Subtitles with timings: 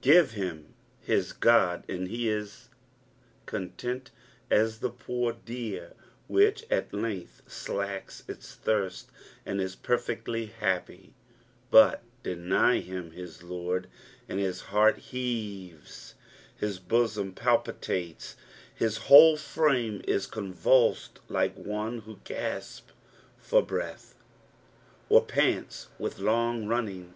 [0.00, 2.68] Give him his God and he is as
[3.46, 4.10] content
[4.50, 5.92] sa the poor deer
[6.26, 9.10] which at length alakea its thirst
[9.46, 11.12] and is perfectly ha[ipy;
[11.70, 13.86] but deny him his Lord,
[14.28, 15.76] and his heart heavea,
[16.58, 18.34] hia bosom palpitnles,
[18.74, 22.92] his whole frame is convulsed, like one who gasps
[23.38, 24.16] for breath,
[25.08, 27.12] or pants with long running.